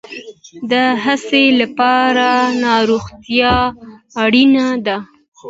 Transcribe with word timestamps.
د 0.71 0.73
هڅې 1.03 1.45
لپاره 1.61 2.27
روغتیا 2.89 3.55
اړین 4.23 4.53
ده 4.85 4.97